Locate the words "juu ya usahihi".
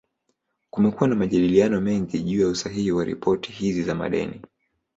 2.19-2.91